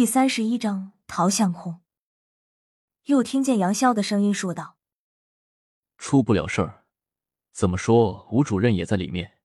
[0.00, 1.82] 第三十一章逃相空。
[3.04, 4.78] 又听见杨潇的声音说道
[5.98, 6.86] ：“出不了事儿，
[7.52, 9.40] 怎么说吴主任也在里面。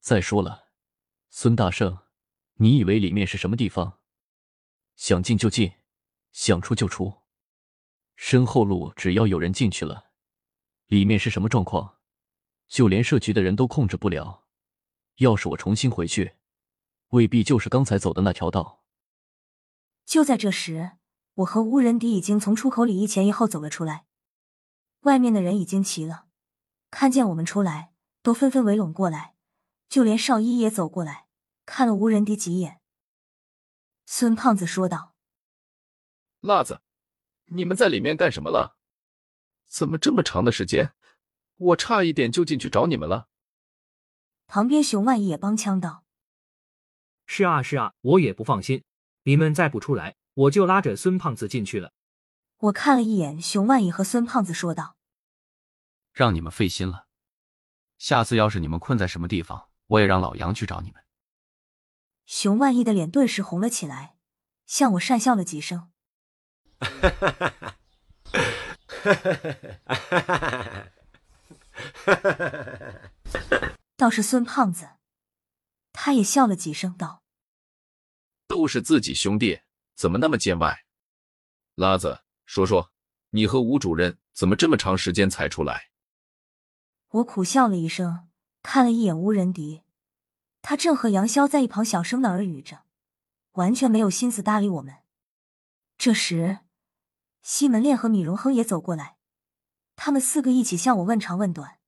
[0.00, 0.68] 再说了，
[1.28, 1.98] 孙大圣，
[2.54, 3.98] 你以为里面是什么地方？
[4.96, 5.74] 想进就进，
[6.32, 7.24] 想出就出。
[8.16, 10.12] 身后路只要有人进去了，
[10.86, 11.98] 里面是什么状况，
[12.68, 14.46] 就连设局的人都控制不了。
[15.16, 16.36] 要是我重新回去，
[17.08, 18.76] 未必就是刚才走的那条道。”
[20.08, 20.92] 就在这时，
[21.34, 24.06] 我和吴仁迪已经从出口里一前一后走了出来。
[25.00, 26.28] 外面的人已经齐了，
[26.90, 29.34] 看见我们出来，都纷纷围拢过来，
[29.86, 31.28] 就连邵一也走过来，
[31.66, 32.80] 看了吴仁迪几眼。
[34.06, 35.14] 孙胖子说道
[36.40, 36.80] ：“辣子，
[37.48, 38.78] 你们在里面干什么了？
[39.66, 40.94] 怎么这么长的时间？
[41.56, 43.28] 我差一点就进去找你们了。”
[44.48, 46.06] 旁边熊万一也帮腔道
[47.26, 48.82] ：“是啊，是啊，我也不放心。”
[49.24, 51.92] 你们再不出来，我就拉着孙胖子进去了。
[52.58, 54.96] 我看了一眼熊万义和孙胖子，说道
[56.12, 57.06] ：“让你们费心了。
[57.98, 61.02] 下次要是你们困在什么地方，我也让老杨去找你们。”
[62.26, 64.16] 熊万义的脸顿时红了起来，
[64.66, 65.90] 向我讪笑了几声。
[66.80, 67.74] 哈哈哈哈哈！
[73.96, 74.90] 倒是孙胖子，
[75.92, 77.17] 他也笑了几声，道。
[78.48, 79.60] 都是自己兄弟，
[79.94, 80.86] 怎么那么见外？
[81.74, 82.90] 拉子，说说，
[83.30, 85.90] 你和吴主任怎么这么长时间才出来？
[87.10, 88.28] 我苦笑了一声，
[88.62, 89.82] 看了一眼吴仁迪，
[90.62, 92.84] 他正和杨潇在一旁小声的耳语着，
[93.52, 94.96] 完全没有心思搭理我们。
[95.98, 96.60] 这时，
[97.42, 99.18] 西门恋和米荣亨也走过来，
[99.94, 101.78] 他们四个一起向我问长问短，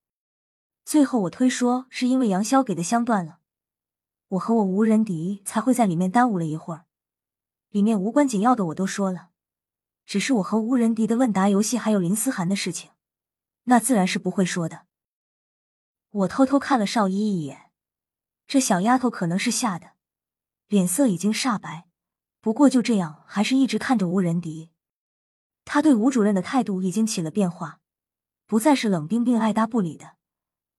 [0.85, 3.40] 最后我推说是因为杨潇给的香断了。
[4.31, 6.87] 我和我吴仁迪才会在里面耽误了一会儿，
[7.71, 9.31] 里面无关紧要的我都说了，
[10.07, 12.93] 只是我和吴仁迪的问答游戏还有林思涵的事情，
[13.65, 14.87] 那自然是不会说的。
[16.11, 17.73] 我偷偷看了邵一一眼，
[18.47, 19.95] 这小丫头可能是吓的，
[20.69, 21.89] 脸色已经煞白，
[22.41, 24.71] 不过就这样还是一直看着吴仁迪。
[25.65, 27.81] 他对吴主任的态度已经起了变化，
[28.47, 30.13] 不再是冷冰冰爱搭不理的，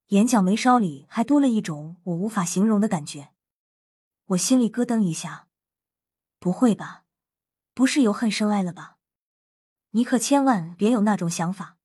[0.08, 3.32] 眼角眉梢里还多了一种我无法形容的感觉。
[4.32, 5.50] 我心里咯噔一下，
[6.40, 7.04] 不会吧？
[7.74, 8.98] 不是由恨生爱了吧？
[9.90, 11.78] 你可千万别有那种想法。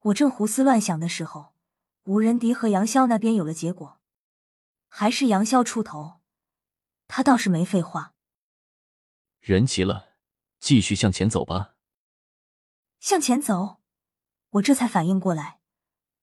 [0.00, 1.54] 我正胡思乱想的时候，
[2.04, 4.00] 吴仁迪和杨潇那边有了结果，
[4.88, 6.20] 还是杨潇出头，
[7.06, 8.14] 他倒是没废话。
[9.38, 10.16] 人齐了，
[10.58, 11.76] 继续向前走吧。
[12.98, 13.80] 向前走，
[14.50, 15.60] 我这才反应过来，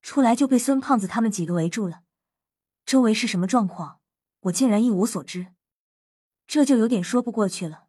[0.02, 2.04] 出来就被孙胖子他们几个围住了，
[2.86, 3.97] 周围是什么状况？
[4.42, 5.54] 我竟然一无所知，
[6.46, 7.88] 这就有点说不过去了。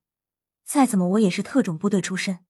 [0.65, 2.45] 再怎么，我也是特种部队出身。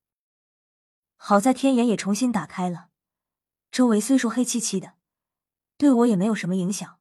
[1.17, 2.89] 好在天眼也重新打开了，
[3.71, 4.95] 周围虽说黑漆漆的，
[5.77, 6.99] 对我也没有什么影响。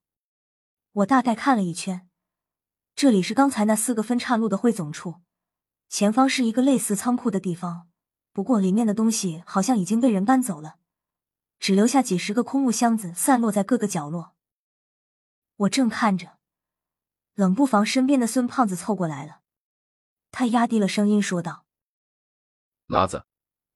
[0.91, 2.09] 我大概看了一圈，
[2.95, 5.21] 这里是刚才那四个分岔路的汇总处，
[5.87, 7.87] 前方是一个类似仓库的地方，
[8.33, 10.77] 不过里面的东西好像已经被人搬走了，
[11.59, 14.35] 只留下几十个空木箱子散落在各个角落。
[15.55, 16.36] 我正看着。
[17.37, 19.41] 冷不防，身边的孙胖子凑过来了，
[20.31, 21.67] 他压低了声音说道
[22.87, 23.27] ：“麻子，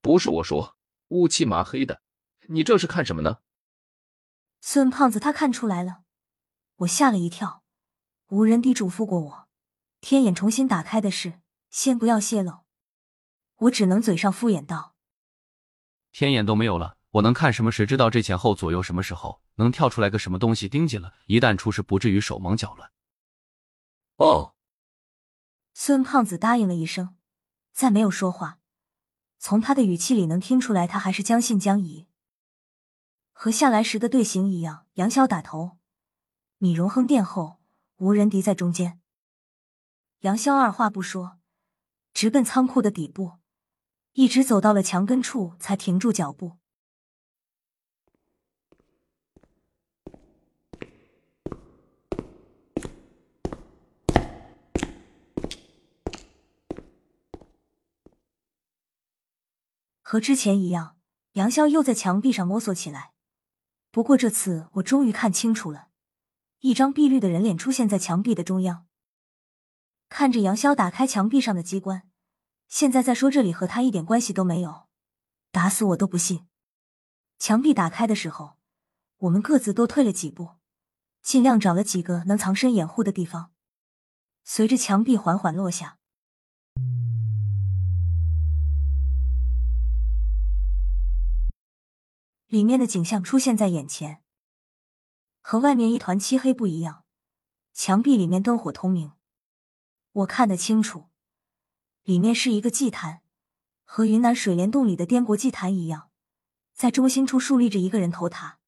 [0.02, 0.76] 不是我说，
[1.10, 2.02] 乌漆麻黑的，
[2.48, 3.38] 你这是看什么呢？”
[4.62, 6.02] 孙胖子他看出来了，
[6.78, 7.62] 我吓了一跳。
[8.30, 9.48] 吴仁迪嘱咐过我，
[10.00, 12.62] 天眼重新打开的事，先不要泄露。
[13.58, 14.96] 我只能嘴上敷衍道
[16.12, 17.72] ：“天眼都没有了，我能看什么？
[17.72, 21.14] 谁知道这前后左右什么时候能跳出来个什么东西盯紧了？
[21.28, 22.90] 一旦出事，不至于手忙脚乱。”
[24.22, 24.54] 哦，
[25.74, 27.16] 孙胖子答应了一声，
[27.74, 28.60] 再没有说话。
[29.40, 32.08] 从他的语气里能听出来，他还是将信将疑。
[33.32, 35.80] 和下来时的队形一样，杨潇打头，
[36.60, 37.60] 米荣亨殿后，
[37.98, 39.02] 吴仁迪在中间。
[40.20, 41.40] 杨潇二话不说，
[42.14, 43.40] 直奔仓库的底部，
[44.12, 46.60] 一直走到了墙根处，才停住脚步。
[60.12, 60.98] 和之前一样，
[61.36, 63.14] 杨潇又在墙壁上摸索起来。
[63.92, 65.88] 不过这次我终于看清楚了，
[66.60, 68.86] 一张碧绿的人脸出现在墙壁的中央。
[70.10, 72.10] 看着杨潇打开墙壁上的机关，
[72.68, 74.90] 现在再说这里和他一点关系都没有，
[75.50, 76.46] 打死我都不信。
[77.40, 78.58] 墙壁打开的时候，
[79.20, 80.56] 我们各自都退了几步，
[81.22, 83.54] 尽量找了几个能藏身掩护的地方。
[84.44, 86.00] 随着墙壁缓缓落下，
[92.52, 94.22] 里面的景象出现在眼前，
[95.40, 97.06] 和外面一团漆黑不一样。
[97.72, 99.14] 墙壁里面灯火通明，
[100.12, 101.06] 我看得清楚，
[102.04, 103.22] 里面是一个祭坛，
[103.86, 106.10] 和云南水帘洞里的滇国祭坛一样，
[106.74, 108.60] 在中心处竖立着一个人头塔。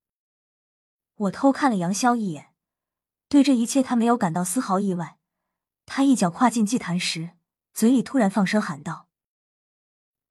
[1.15, 2.53] 我偷看了杨潇一眼，
[3.27, 5.19] 对这一切他没有感到丝毫意外。
[5.85, 7.31] 他一脚跨进祭坛时，
[7.73, 9.09] 嘴里突然放声喊道：“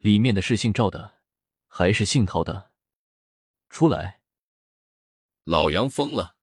[0.00, 1.16] 里面的是姓赵的，
[1.66, 2.71] 还是姓陶的？
[3.72, 4.20] 出来！”
[5.42, 6.36] 老杨疯了。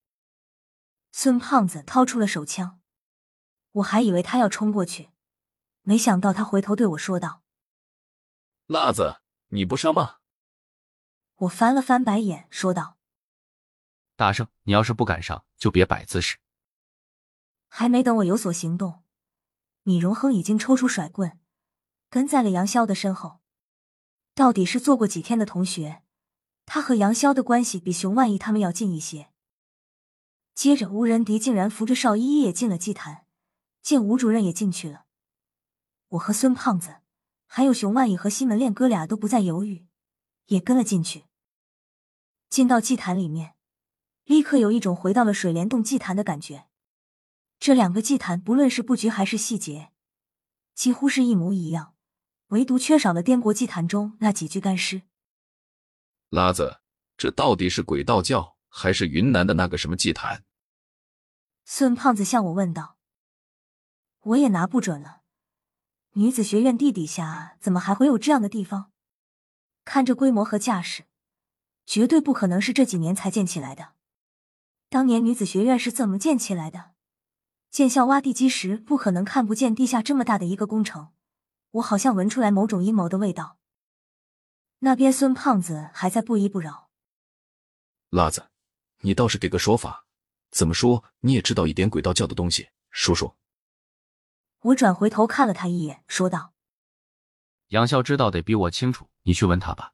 [1.12, 2.82] 孙胖子掏出了手枪，
[3.72, 5.12] 我还以为他要冲过去，
[5.84, 7.44] 没想到他回头对我说道
[8.66, 10.18] ：“辣子，你不上吗？”
[11.38, 12.98] 我翻了翻白眼，说道
[14.18, 16.40] ：“大圣，你要是不敢上，就别摆姿势。”
[17.70, 19.04] 还没等我有所行动，
[19.84, 21.40] 米荣亨已经抽出甩棍，
[22.10, 23.40] 跟在了杨潇的身后。
[24.34, 26.04] 到底是做过几天的同学，
[26.72, 29.32] 他和杨潇的关系比熊万义他们要近一些。
[30.54, 33.26] 接着，吴仁迪竟然扶着邵依依也进了祭坛，
[33.82, 35.06] 见吴主任也进去了，
[36.10, 36.98] 我和孙胖子，
[37.48, 39.88] 还有熊万义和西门烈哥俩都不再犹豫，
[40.46, 41.24] 也跟了进去。
[42.52, 43.56] 进到祭坛里面，
[44.26, 46.68] 立刻有一种回到了水帘洞祭坛的感觉。
[47.60, 49.90] 这两个祭坛，不论是布局还是细节，
[50.76, 51.96] 几乎是一模一样，
[52.50, 55.02] 唯独缺少了滇国祭坛中那几具干尸。
[56.30, 56.80] 拉子，
[57.18, 60.44] 这到底是鬼道教还是云南的那个什么祭坛？
[61.66, 62.98] 孙胖子向我问道
[64.22, 65.22] ：“我也拿不准了。
[66.14, 68.92] 女子学院地底下怎么还会有这样的地方？
[69.86, 71.06] 看这规模和架势，
[71.88, 73.94] 绝对不可能是这几年才建起来的。
[74.88, 76.92] 当年女子学院是怎么建起来的？
[77.72, 81.10] 建校挖地基时，不可能看不见地下这么大的一个工程。
[81.72, 83.58] 我好像闻出来某种阴谋的味道。”
[84.80, 86.90] 那边孙胖子还在不依不饶
[88.10, 88.50] ：“辣子，
[89.00, 90.06] 你倒是给个说法。”
[90.52, 91.04] 怎么说？
[91.20, 93.38] 你也知道一点鬼道教的东西，说说。
[94.62, 96.56] 我转回头看了他一眼，说道
[97.70, 99.94] ：“杨潇知道得比我清楚，你去问他吧。”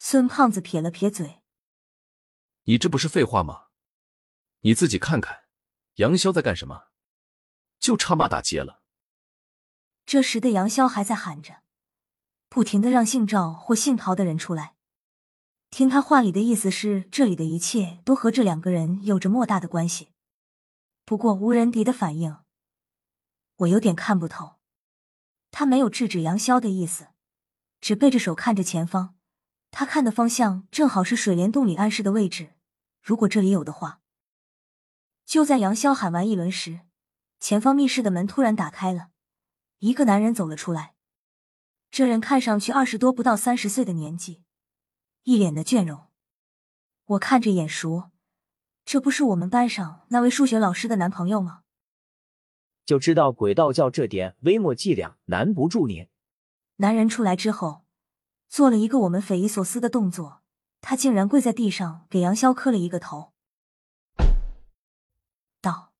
[0.00, 1.42] 孙胖子撇了撇嘴
[2.64, 3.68] ：“你这不是废话吗？
[4.62, 5.44] 你自己看看，
[5.94, 6.88] 杨潇在干什么？
[7.78, 8.82] 就差骂大街了。”
[10.04, 11.59] 这时的杨潇还在喊着，
[12.50, 14.74] 不停的让姓赵或姓陶的人出来。
[15.70, 20.08] 听他话里的意思是，这里的一切都和这两个人有着莫大的关系。
[21.04, 22.38] 不过吴仁迪的反应，
[23.58, 24.56] 我有点看不透。
[25.52, 27.10] 他没有制止杨潇的意思，
[27.80, 29.14] 只背着手看着前方。
[29.70, 32.54] 他看的方向正好是水帘洞里暗示的位置。
[33.00, 34.00] 如果这里有的话，
[35.24, 36.80] 就在杨潇喊完一轮时，
[37.38, 39.10] 前方密室的门突然打开了，
[39.78, 40.96] 一个男人走了出来。
[42.00, 44.42] 这人看上去二十多，不到三十岁的年纪。
[45.24, 46.06] 一脸的倦容，
[47.04, 48.10] 我看着眼熟，
[48.86, 51.60] 这不是我们班上那位数学老师的男朋友吗？
[52.86, 56.08] 就知道鬼道教这点微末伎俩难不住你。
[56.76, 57.84] 男人出来之后，
[58.48, 60.40] 做了一个我们匪夷所思的动作，
[60.80, 63.34] 他竟然跪在地上给杨潇磕了一个头，
[65.60, 65.92] 道：“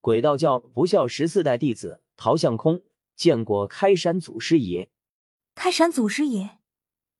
[0.00, 2.80] 鬼道教不孝十四代弟子陶向空
[3.20, 4.90] 见过开山祖师爷。”
[5.54, 6.58] 开山祖师爷。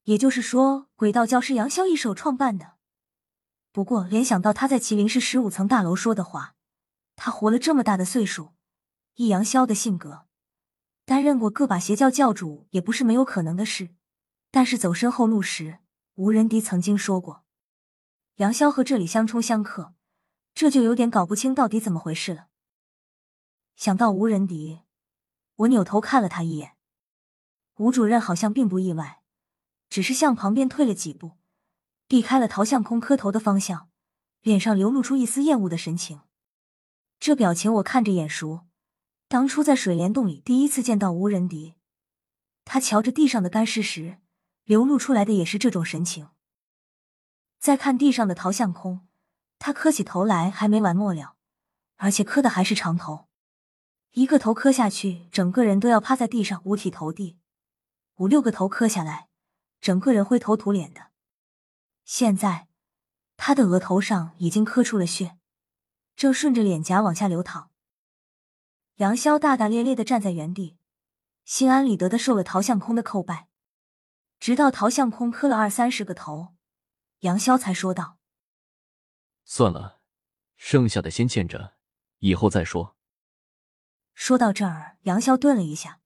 [0.05, 2.79] 也就是说，鬼道教是杨潇一手创办的。
[3.71, 6.55] 不过，联想到他在麒麟市十五层大楼说的话，
[7.17, 8.55] 他活了这么大的岁数，
[9.17, 10.25] 以杨潇的性格，
[11.05, 13.91] 担任过个把邪教教主也不是没有可能的事。
[14.51, 15.81] 但是走身后路时，
[16.15, 17.45] 吴仁迪曾经说过，
[18.37, 19.93] 杨潇和这里相冲相克，
[20.55, 22.47] 这就有点搞不清到底怎么回事了。
[23.77, 24.81] 想到吴仁迪，
[25.61, 26.77] 我扭头看了他一眼，
[27.77, 29.23] 吴主任好像并不意外。
[29.91, 31.33] 只是向旁边退了几步，
[32.07, 33.91] 避开了陶相空磕头的方向，
[34.41, 36.21] 脸上流露出一丝厌恶的神情。
[37.19, 38.69] 这表情我看着眼熟，
[39.27, 41.75] 当初在水帘洞里第一次见到吴仁迪，
[42.65, 44.19] 他瞧着地上的干尸时，
[44.63, 46.29] 流露出来的也是这种神情。
[47.59, 49.09] 再看地上的陶相空，
[49.59, 51.35] 他磕起头来还没完没了，
[51.97, 53.27] 而且磕的还是长头，
[54.13, 57.39] 一个头磕下去，整个人都要趴在地上五体投地；
[58.17, 59.29] 五六个头磕下来。
[59.81, 61.07] 整个人灰头土脸的，
[62.05, 62.69] 现在
[63.39, 65.39] 他的额头上已经磕出了血，
[66.15, 67.71] 正顺着脸颊往下流淌。
[68.97, 70.77] 杨潇大大咧咧的站在原地，
[71.47, 73.49] 心安理得的受了陶相空的叩拜，
[74.39, 76.49] 直到陶相空磕了二三十个头，
[77.21, 78.19] 杨潇才说道
[79.47, 80.01] ：“算了，
[80.57, 81.73] 剩下的先欠着，
[82.19, 82.97] 以后再说。”
[84.21, 86.03] 说到这儿，杨潇顿了一下，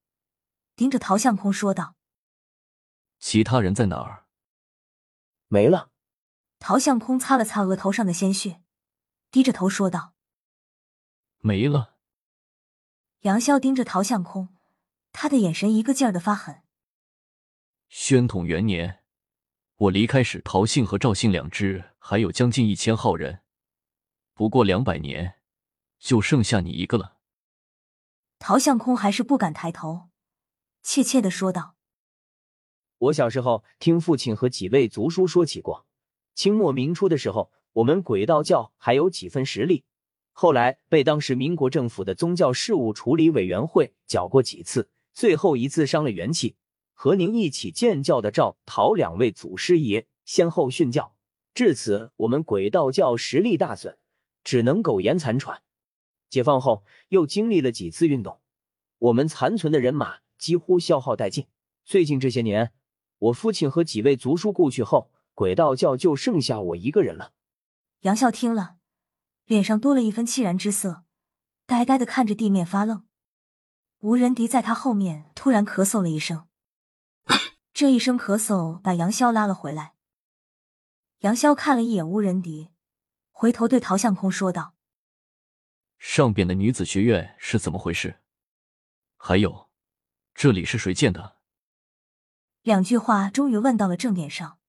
[0.77, 1.97] 盯着陶相空说道。
[3.19, 4.27] 其他人在哪儿？
[5.47, 5.91] 没了。
[6.57, 8.61] 陶相空擦了擦额头上的鲜血，
[9.31, 10.13] 低着头说道
[11.43, 11.97] ：“没了。”
[13.23, 14.55] 杨潇盯着陶相空，
[15.11, 16.63] 他的眼神一个劲儿的发狠。
[17.89, 19.03] 宣统元年，
[19.75, 23.41] 我离开时，陶姓和赵姓两支还有将近一千号人，
[24.33, 25.41] 不过两百年，
[25.99, 27.14] 就剩下你一个了。
[28.47, 30.09] 陶相空还是不敢抬头，
[30.83, 31.73] 怯怯的说道
[32.99, 35.87] ：“我小时候听父亲和几位族叔说起过，
[36.35, 39.83] 清末明初的时候，我们鬼道教还有几分实力，
[40.31, 46.55] 后来被当时民国政府的宗教事务处理委员会搅过几次，最后一次伤了元气。”
[46.93, 51.15] 和您一起建教的赵陶两位祖师爷先后殉教，
[51.55, 53.97] 至此我们鬼道教实力大损，
[54.43, 55.63] 只能苟延残喘。
[56.29, 58.41] 解放后又经历了几次运动，
[58.97, 61.47] 我们残存的人马几乎消耗殆尽。
[61.83, 62.73] 最近这些年，
[63.19, 67.33] 我父亲和几位族叔故去后，鬼道教就剩下我一个人了。
[68.01, 68.77] 杨笑听了，
[69.45, 71.03] 脸上多了一分凄然之色，
[71.65, 73.05] 呆呆的看着地面发愣。
[73.99, 76.47] 吴仁迪在他后面突然咳嗽了一声。
[77.73, 79.93] 这一声咳嗽把杨潇拉了回来。
[81.19, 82.69] 杨潇看了一眼乌仁迪，
[83.31, 84.74] 回头对陶相空说道
[86.07, 88.19] ：“上边的女子学院是怎么回事？
[89.17, 89.69] 还有，
[90.35, 91.37] 这里是谁建的？”
[92.61, 94.59] 两句话终于问到了正点上。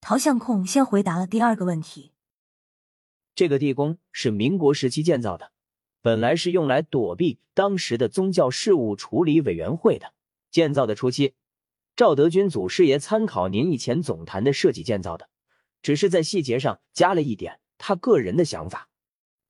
[0.00, 2.12] 陶相控先回答了第二个问题
[3.34, 5.50] ：“这个地宫是民国时期建造的，
[6.00, 10.14] 本来是用来躲避当时的宗教事务处理委员会的。
[10.52, 11.34] 建造的初期。”
[11.96, 15.28] 赵德军祖师爷参考您以前总坛的设计建造的，
[15.82, 18.88] 只是在细节上加了一点他个人的想法。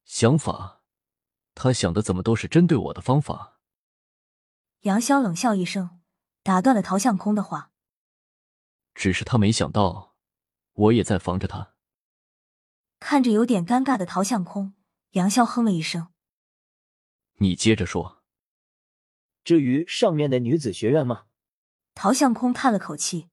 [0.05, 0.83] 想法？
[1.55, 3.61] 他想的怎么都是针对我的方法？
[4.81, 6.01] 杨潇冷笑一声，
[6.43, 7.71] 打断了陶向空的话。
[8.95, 10.17] 只是他没想到，
[10.73, 11.75] 我也在防着他。
[12.99, 14.75] 看着有点尴尬的陶向空，
[15.13, 16.13] 杨潇哼了一声
[17.39, 18.23] ：“你接着说。
[19.45, 21.27] 至于上面的女子学院吗？”
[21.95, 23.29] 陶向空叹了口气，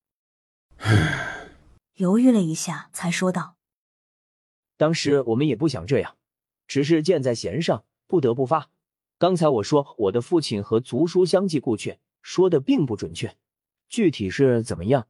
[1.94, 3.56] 犹豫了一下，才说道
[4.76, 6.18] ：“当时我们也不想这样，
[6.70, 8.70] 只是箭在弦上，不得不发。
[9.18, 13.36] 刚才我说我的父亲和族叔相继故去，说的并不准确，
[13.90, 15.08] 具体是怎么样，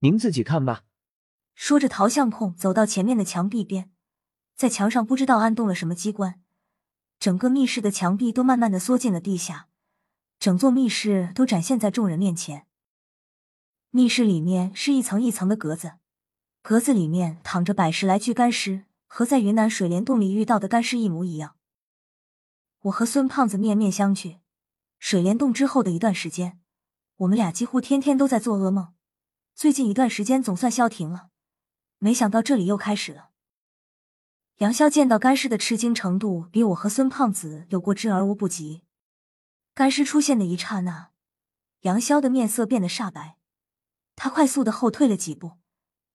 [0.00, 0.82] 您自己看吧。”
[1.54, 3.92] 说着，陶相控走到前面的墙壁边，
[4.56, 6.40] 在墙上不知道按动了什么机关，
[7.20, 9.68] 整个密室的墙壁都慢慢的缩进了地下，
[10.40, 12.66] 整座密室都展现在众人面前。
[13.90, 15.92] 密室里面是一层一层的格子，
[16.62, 21.56] 格子里面躺着百十来具干尸，和在云南水帘洞里遇到的干尸一模一样。
[22.84, 24.38] 我和孙胖子面面相觑。
[24.98, 26.62] 水帘洞之后的一段时间，
[27.16, 28.94] 我们俩几乎天天都在做噩梦。
[29.54, 31.28] 最近一段时间总算消停了，
[31.98, 33.32] 没想到这里又开始了。
[34.60, 38.82] 杨潇见到干尸的吃惊程度，比我和孙胖子有过之而无不及。
[39.74, 41.10] 干尸出现的一刹那，
[41.80, 43.36] 杨潇的面色变得煞白。
[44.16, 45.58] 他快速的后退了几步，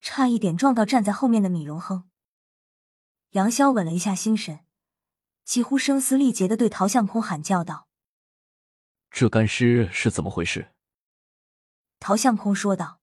[0.01, 2.09] 差一点撞到站在后面的米荣亨。
[3.37, 4.61] 杨潇稳了一下心神，
[5.45, 7.87] 几乎声嘶力竭的对陶相空喊叫道
[9.11, 10.71] ：“这干尸是怎么回事？”
[12.01, 12.99] 陶相空说道：“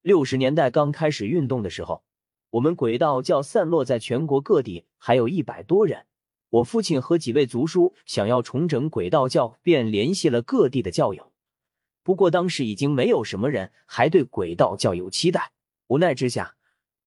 [0.00, 2.02] 六十年代刚开始运动的时候，
[2.48, 6.06] 我们鬼道教散落在全国各地，还有一百多人。
[6.48, 11.30] 我父亲和几位族叔想要重整鬼道教，便联系了各地的教友。”
[12.02, 15.52] 不过当时已经没有什么人还对鬼道教有期待，
[15.88, 16.56] 无奈之下，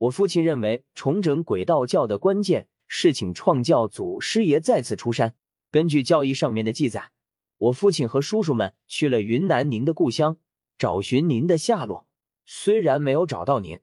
[0.03, 5.35] 我父亲认为重整鬼道教的关键是请创教祖师爷再次出山。
[5.71, 7.11] 根据教义上面的记载，
[7.57, 10.37] 我父亲和叔叔们去了云南您的故乡，
[10.77, 12.05] 找寻您的下落。
[12.45, 13.79] 虽然没有找到您，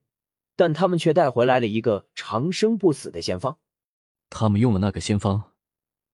[0.56, 3.58] 但他们却带回来了一个长生不死的仙方。
[4.28, 5.52] 他们用了那个仙方，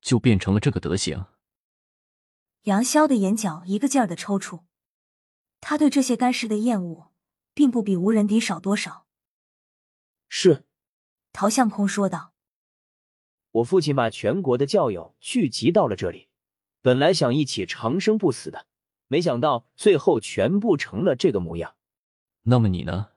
[0.01, 1.25] 就变成了这个德行。
[2.63, 4.61] 杨潇的眼角一个劲儿的抽搐。
[5.61, 7.11] 他对这些干尸的厌恶，
[7.53, 9.06] 并不比无人敌少多少。
[10.28, 10.64] 是，
[11.33, 12.33] 陶相空说道
[13.52, 16.28] ：“我父亲把全国的教友聚集到了这里，
[16.83, 18.66] 本来想一起长生不死的，
[19.09, 21.76] 没想到最后全部成了这个模样。
[22.42, 23.11] 那么你呢？”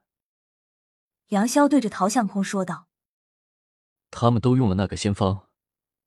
[1.30, 2.88] 杨潇对着陶相空说道
[4.12, 5.50] ：“他们都用了那个仙方，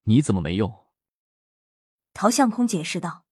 [0.05, 0.87] 你怎么没用？”
[2.15, 3.25] 陶相空解释道：“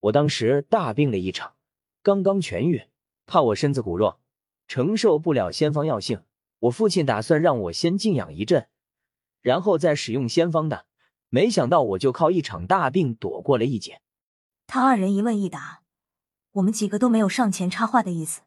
[0.00, 1.54] 我当时大病了一场。”
[2.02, 2.88] 刚刚痊愈，
[3.24, 4.20] 怕我身子骨弱，
[4.68, 6.22] 承受不了仙方药性。
[6.64, 8.68] 我父亲打算让我先静养一阵，
[9.42, 10.86] 然后再使用仙方的。
[11.28, 14.00] 没想到我就靠一场大病躲过了一劫。
[14.66, 15.82] 他二人一问一答，
[16.52, 18.42] 我们几个都没有上前插话的意思。